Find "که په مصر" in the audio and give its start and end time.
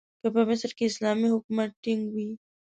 0.21-0.71